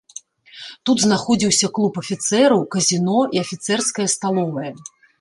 [0.89, 4.71] Тут знаходзіўся клуб афіцэраў, казіно і афіцэрская сталовая.